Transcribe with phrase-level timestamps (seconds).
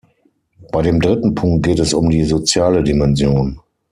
[0.71, 3.59] Bei dem dritten Punkt geht es um die soziale Dimension.